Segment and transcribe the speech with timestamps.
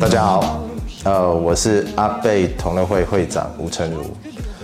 [0.00, 0.64] 大家好，
[1.04, 4.04] 呃，我是阿贝同乐会会长吴成儒。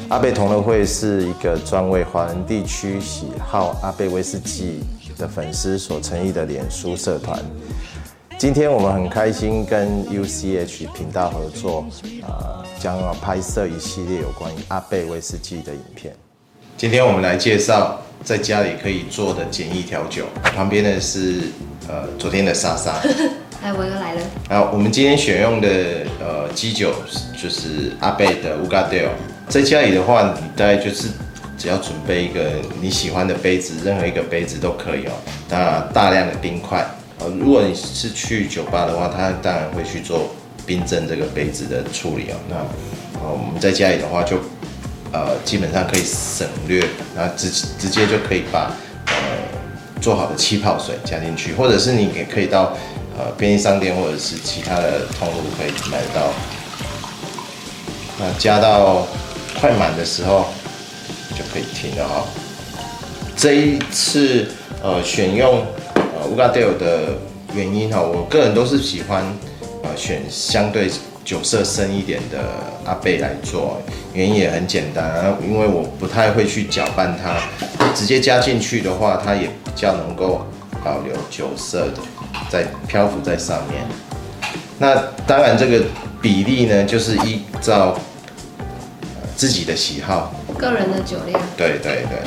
[0.09, 4.81] 阿贝同乐会是一个专为华人地区喜好阿贝威士忌
[5.17, 7.41] 的粉丝所成立的脸书社团。
[8.39, 11.85] 今天我们很开心跟 UCH 频道合作，
[12.23, 16.15] 呃，将要拍摄一系列有关于阿贝威士忌的影片。
[16.77, 20.25] 今天我们来介绍在家里可以做的简易调酒。
[20.43, 21.41] 旁边的是
[21.89, 22.95] 呃昨天的莎莎，
[23.63, 24.21] 哎，我又来了。
[24.49, 25.69] 好，我们今天选用的
[26.21, 26.93] 呃基酒
[27.41, 29.11] 就是阿贝的 Ugadale。
[29.49, 31.09] 在家里的话，你大概就是
[31.57, 35.13] 只要准备一个你喜欢的杯子，任何一个杯子都可以哦。
[35.49, 36.85] 那大量的冰块。
[37.21, 40.35] 呃，如果你是去酒吧的话，他当然会去做
[40.67, 42.37] 冰镇这个杯子的处理哦。
[42.49, 42.57] 那
[43.21, 44.39] 呃，我们在家里的话，就
[45.15, 46.85] 呃基本上可以省略，
[47.17, 48.73] 然后直直接就可以把
[49.07, 49.15] 呃
[50.01, 52.77] 做好的气泡水加进去，或者是你也可以到
[53.17, 56.33] 呃便利商店或者是其他的通路可以买到。
[58.19, 59.07] 那加到
[59.61, 60.47] 快满的时候
[61.31, 62.25] 就可以停了哈。
[63.37, 64.49] 这一次
[64.83, 65.65] 呃选用。
[66.25, 67.19] Ugadale 的
[67.55, 69.23] 原因哈，我个人都是喜欢
[69.83, 70.91] 呃选相对
[71.25, 72.39] 酒色深一点的
[72.85, 73.81] 阿贝来做，
[74.13, 77.41] 原因也很简单，因为我不太会去搅拌它，
[77.95, 80.47] 直接加进去的话，它也比较能够
[80.85, 82.03] 保留酒色的
[82.51, 83.83] 在漂浮在上面。
[84.79, 84.95] 那
[85.27, 85.85] 当然这个
[86.21, 87.99] 比例呢，就是依照
[89.35, 91.41] 自己的喜好，个人的酒量。
[91.57, 92.19] 对对对。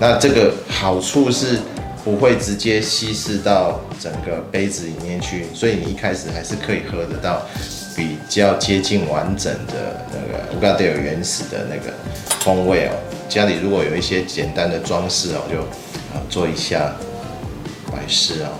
[0.00, 1.60] 那这个好处是。
[2.04, 7.40] 不会直接稀释到整个杯子里面去，所以你一开始还是可以喝得到
[7.96, 11.94] 比较接近完整的那个 Ugadale 原始的那个
[12.40, 12.92] 风味哦。
[13.26, 15.62] 家里如果有一些简单的装饰哦，就
[16.14, 16.92] 啊做一下
[17.90, 18.52] 摆饰哦，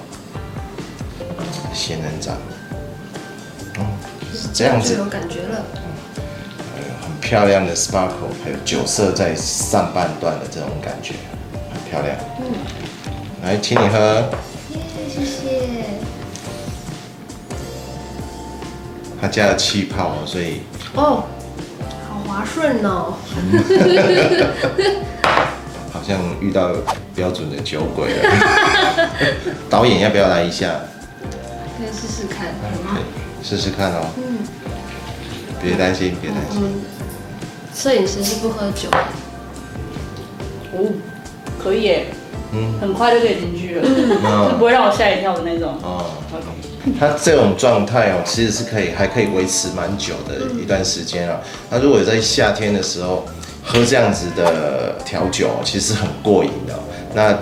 [1.75, 2.35] 仙人掌，
[3.79, 3.85] 嗯，
[4.33, 5.63] 是这样子，有感觉了，
[7.03, 11.13] 很漂亮的 sparkle，还有酒色在上半段的这种感觉，
[11.71, 12.94] 很漂亮，嗯。
[13.45, 13.99] 来，请你喝。
[14.71, 15.85] 耶，谢谢。
[19.21, 20.63] 他加了气泡，所以
[20.95, 21.25] 哦，
[22.09, 23.19] 好滑顺哦。
[25.93, 26.71] 好像遇到
[27.15, 28.23] 标准的酒鬼了。
[29.69, 30.81] 导演要不要来一下？
[31.77, 32.69] 可以试试看，可
[32.99, 33.03] 以
[33.47, 34.07] 试试看哦。
[34.17, 34.39] 嗯。
[35.63, 36.63] 别担心，别担心。
[37.75, 38.89] 摄影师是不喝酒。
[40.73, 40.95] 哦，
[41.63, 42.07] 可以耶。
[42.57, 45.75] 嗯，很快就可以进去了，嗯、就不会让我吓一跳的那种。
[45.83, 46.05] 哦，
[47.01, 51.41] 它这种状态哦，其实是可以，还可以维持蛮久的一段时间啊。
[51.71, 53.27] 那如果在夏天的时候
[53.63, 56.79] 喝这样子的调酒，其实很过瘾的。
[57.15, 57.37] 那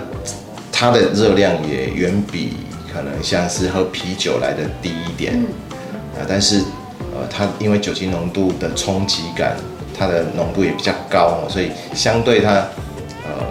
[0.71, 2.57] 它的热量也远比
[2.91, 5.45] 可能像是喝啤酒来的低一点。
[6.15, 6.59] 啊，但是
[7.13, 9.55] 呃，它因为酒精浓度的冲击感，
[9.97, 12.53] 它的浓度也比较高，所以相对它
[13.25, 13.43] 呃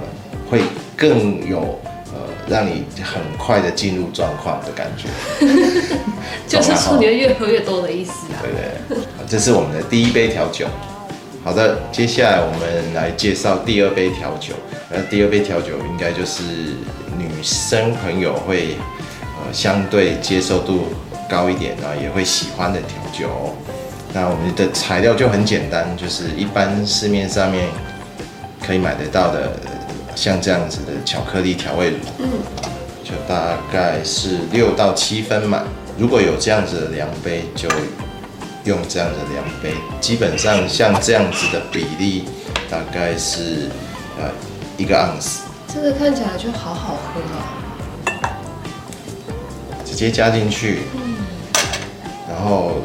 [0.50, 0.62] 会。
[1.02, 1.80] 更有
[2.14, 5.08] 呃，让你很快的进入状况的感觉，
[6.46, 8.38] 就是说你会越喝越多的意思啊。
[8.40, 8.52] 对
[8.88, 10.68] 对，这是我们的第一杯调酒。
[11.42, 14.54] 好的，接下来我们来介绍第二杯调酒。
[14.88, 16.44] 那第二杯调酒应该就是
[17.18, 18.76] 女生朋友会
[19.18, 20.84] 呃相对接受度
[21.28, 23.28] 高一点啊，也会喜欢的调酒。
[24.14, 27.66] 那我们的材料就很简单，就是一般市面上面
[28.64, 29.50] 可以买得到的。
[30.14, 32.28] 像这样子的巧克力调味乳，嗯，
[33.02, 35.64] 就大概是六到七分满。
[35.98, 37.68] 如果有这样子的量杯，就
[38.64, 39.74] 用这样的量杯。
[40.00, 42.24] 基本上像这样子的比例，
[42.70, 43.68] 大概是
[44.18, 44.30] 呃
[44.76, 45.42] 一个盎司。
[45.72, 48.20] 这个看起来就好好喝啊！
[49.84, 51.14] 直接加进去，嗯，
[52.28, 52.82] 然后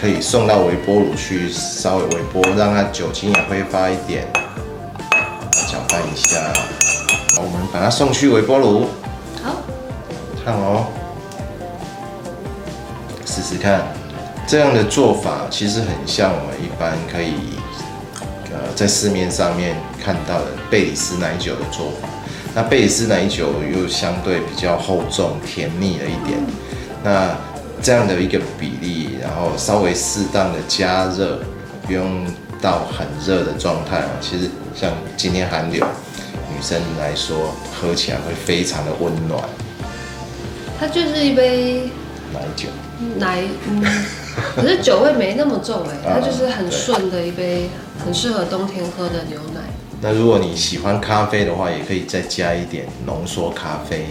[0.00, 4.26] 可以送到微波炉去稍微微波，让它酒精也挥发一点。
[5.66, 6.52] 搅拌一下，
[7.36, 8.86] 我们把它送去微波炉。
[9.42, 9.56] 好，
[10.44, 10.86] 看哦，
[13.26, 13.82] 试试看。
[14.46, 17.34] 这样的做法其实很像我们一般可以
[18.50, 22.08] 呃在市面上面看到的贝里斯奶酒的做法。
[22.54, 26.38] 那贝里斯奶酒又相对比较厚重、甜腻了一点。
[27.02, 27.36] 那
[27.80, 31.38] 这样的一个比例，然后稍微适当的加热，
[31.86, 32.26] 不用
[32.60, 34.50] 到很热的状态啊，其实。
[34.74, 35.86] 像今天寒流，
[36.54, 39.42] 女生来说喝起来会非常的温暖。
[40.78, 41.90] 它就是一杯
[42.32, 42.68] 奶酒，
[43.18, 43.84] 奶，嗯，
[44.56, 47.68] 可是酒味没那么重哎，它就是很顺的一杯
[48.04, 49.60] 很适合冬天喝的牛奶。
[50.00, 54.06] 那如果你喜欢咖啡的话，也可以再加一点浓缩咖啡，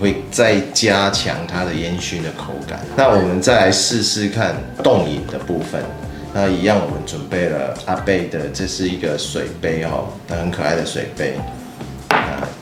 [0.00, 2.80] 会再加强它的烟熏的口感。
[2.96, 5.82] 那我们再来试试看冻饮的部分。
[6.34, 11.36] 那一样，我们准备了阿贝的，这是一个水杯哦，很可爱的水杯，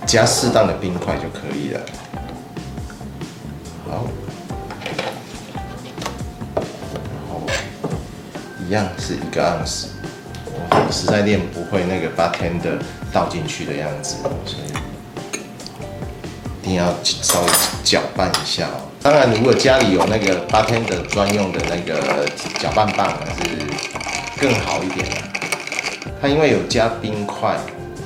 [0.07, 1.81] 加适当的冰块就可以了。
[3.87, 4.07] 好，
[6.55, 6.65] 然
[7.29, 7.43] 后
[8.65, 9.89] 一样是一个盎司，
[10.71, 12.79] 我实在练不会那个 bartender
[13.13, 14.17] 倒进去的样子，
[14.47, 14.73] 所以
[16.63, 17.49] 一定要稍微
[17.85, 18.96] 搅拌一下哦。
[19.07, 22.27] 当然，如果家里有那个八天的专用的那个
[22.59, 23.57] 搅拌棒，还是
[24.37, 25.17] 更好一点的。
[26.21, 27.57] 它因为有加冰块，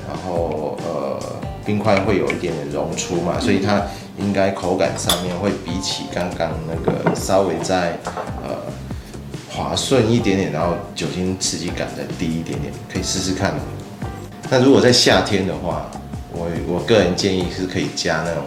[0.06, 1.18] 然后呃，
[1.64, 3.80] 冰块会有一点点溶出嘛，所以它
[4.18, 7.96] 应该口感上面会比起刚刚那个稍微再
[8.44, 8.60] 呃
[9.50, 13.54] 滑顺一点点，然后酒精刺激感再低一点点，可以试试看。
[14.50, 15.90] 那如果在夏天的话，
[16.30, 18.44] 我我个人建议是可以加那种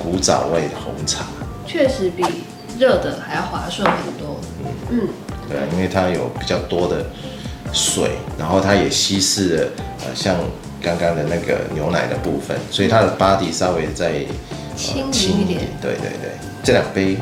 [0.00, 1.26] 古早味的红茶。
[1.72, 2.22] 确实比
[2.78, 4.38] 热的还要滑顺很多。
[4.60, 5.08] 嗯嗯，
[5.48, 7.06] 对啊，因为它有比较多的
[7.72, 9.68] 水，然后它也稀释了
[10.00, 10.36] 呃，像
[10.82, 14.12] 刚刚的那个牛奶的部分，所以它的 body 稍微再
[14.76, 15.62] 轻一点。
[15.80, 16.32] 对对对，
[16.62, 17.16] 这两杯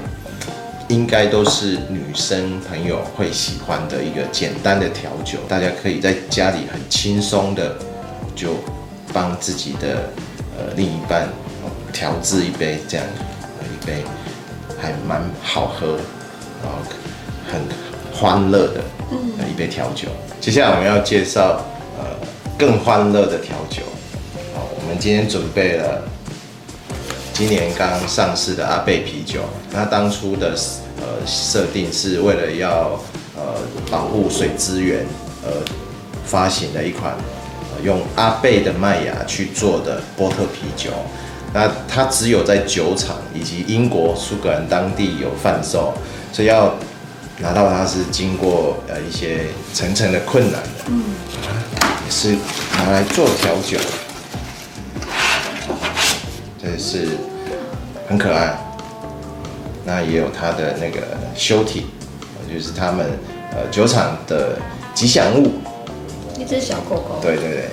[0.88, 7.76] 应该都是女生朋友会喜欢的一个简单的调酒，大家可以在家里很轻松的
[8.34, 8.54] 就
[9.12, 10.10] 帮自己的
[10.58, 11.28] 呃另一半
[11.92, 13.06] 调制一杯这样
[13.62, 14.02] 一杯。
[14.80, 15.98] 还蛮好喝，
[16.62, 16.78] 然后
[17.50, 17.60] 很
[18.12, 18.80] 欢乐的
[19.48, 20.08] 一杯调酒。
[20.40, 21.64] 接下来我们要介绍
[21.98, 22.04] 呃
[22.58, 23.82] 更欢乐的调酒。
[24.54, 26.02] 好，我们今天准备了
[27.34, 29.42] 今年刚刚上市的阿贝啤酒。
[29.70, 30.54] 那当初的
[30.98, 32.98] 呃设定是为了要
[33.36, 33.54] 呃
[33.90, 35.04] 保护水资源
[35.44, 35.52] 而
[36.24, 37.14] 发行的一款
[37.82, 40.90] 用阿贝的麦芽去做的波特啤酒。
[41.52, 45.92] 那它只有在酒厂以及英国苏格兰当地有贩售，
[46.32, 46.72] 所以要
[47.38, 51.02] 拿到它是经过呃一些层层的困难的，嗯，
[52.04, 52.36] 也是
[52.78, 53.78] 拿来做调酒，
[56.62, 57.08] 这是
[58.08, 58.56] 很可爱。
[59.84, 61.02] 那也有它的那个
[61.34, 61.86] 修体，
[62.48, 63.18] 就是他们
[63.50, 64.56] 呃酒厂的
[64.94, 65.54] 吉祥物，
[66.38, 67.18] 一只小狗狗。
[67.20, 67.70] 对对对，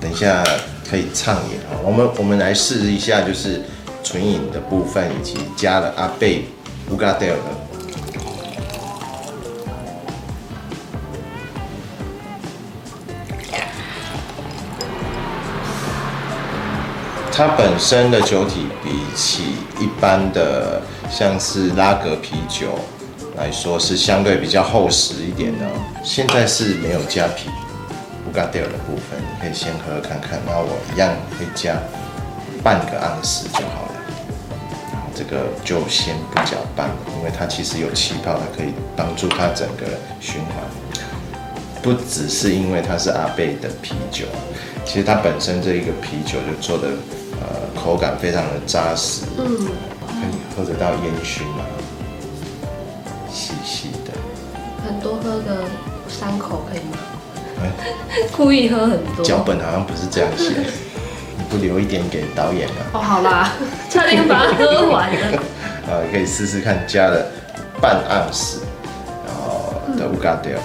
[0.00, 0.44] 等一下。
[0.88, 1.74] 可以畅饮啊！
[1.84, 3.60] 我们我们来试一下，就是
[4.04, 6.44] 纯饮的部分，以及加了阿贝
[6.90, 7.42] 乌嘎德尔的。
[17.32, 19.42] 它本身的酒体比起
[19.78, 20.80] 一般的
[21.10, 22.78] 像是拉格啤酒
[23.36, 25.66] 来说，是相对比较厚实一点的。
[26.02, 27.50] 现在是没有加啤。
[28.36, 31.74] 乌加德尔的部分，你可以先喝喝看看，然后我一样会加
[32.62, 33.94] 半个盎司就好了。
[34.92, 39.86] 然后这个就先不搅拌，因为它其实有气泡，它可以帮助它整个
[40.20, 40.56] 循环。
[41.82, 44.26] 不只是因为它是阿贝的啤酒，
[44.84, 46.88] 其实它本身这一个啤酒就做的
[47.40, 49.46] 呃口感非常的扎实，嗯，
[50.04, 51.64] 可以喝得到烟熏嘛，
[53.32, 54.12] 细细的。
[54.86, 55.64] 很多喝个
[56.06, 56.98] 三口可以吗？
[58.36, 60.52] 故意喝很多，脚本好像不是这样写，
[61.36, 62.74] 你不留一点给导演吗？
[62.94, 63.52] 哦，好啦，
[63.90, 65.42] 差点把它喝完了。
[65.88, 67.26] 呃，可以试试看，加了
[67.80, 68.60] 半盎司，
[69.26, 70.58] 然后的乌加德尔。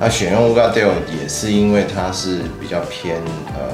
[0.00, 3.16] 那选用乌加德尔也是因为它是比较偏
[3.54, 3.70] 呃，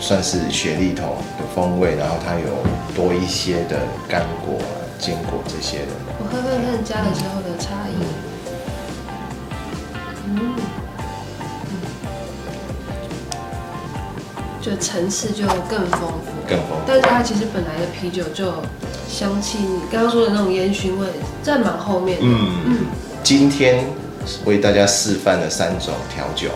[0.00, 2.64] 算是雪莉桶的风味，然后它有
[2.94, 3.76] 多一些的
[4.08, 4.58] 干果、
[4.98, 5.92] 坚果这些的。
[6.18, 8.25] 我喝喝看加了之后的差异。
[14.66, 16.82] 就层次就更丰富，更丰富。
[16.84, 18.52] 但是它其实本来的啤酒就
[19.08, 21.06] 香气，你刚刚说的那种烟熏味
[21.40, 22.24] 在蛮后面的。
[22.26, 22.78] 嗯嗯。
[23.22, 23.84] 今天
[24.44, 26.50] 为大家示范了三种调酒，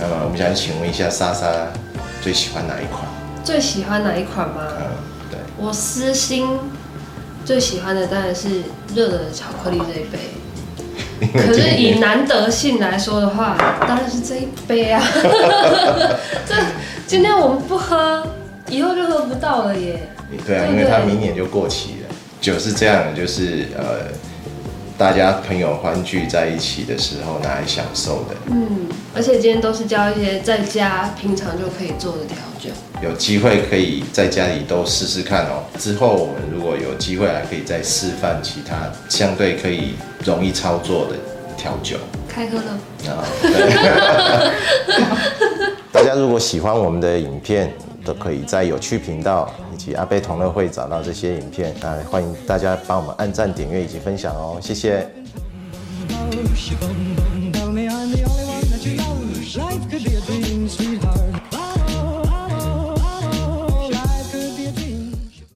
[0.00, 1.46] 那么我们想请问一下莎莎
[2.22, 3.02] 最喜欢哪一款？
[3.44, 4.62] 最喜欢哪一款吗？
[4.80, 4.86] 嗯，
[5.30, 5.38] 对。
[5.58, 6.48] 我私心
[7.44, 8.62] 最喜欢的当然是
[8.94, 10.18] 热的巧克力这一杯。
[11.32, 15.02] 可是以难得性来说的话，当然是这一杯啊。
[16.46, 16.54] 这
[17.06, 18.26] 今天我们不喝，
[18.68, 20.08] 以后就喝不到了耶。
[20.46, 22.14] 对啊，因为它明年就过期了。
[22.40, 24.10] 酒是这样的，就是呃，
[24.96, 28.34] 大家朋友欢聚在一起的时候拿来享受的。
[28.46, 32.70] 嗯，而且今天都是教一些在家平常就可以做的调酒。
[33.02, 35.64] 有机会可以在家里都试试看哦。
[35.78, 39.94] 之后我们如果有机会，还可以再示范其他相对可以
[40.24, 41.16] 容易操作的
[41.56, 41.98] 调酒。
[42.26, 42.78] 开喝了。
[43.06, 43.24] 啊，
[44.88, 45.16] 大
[46.14, 47.72] 如果喜欢我们的影片，
[48.04, 51.74] 都可以在有趣频道以及阿贝同乐会找到这些影片。
[51.80, 55.08] 那欢迎大家帮我们按赞、点阅以及分享哦，谢谢。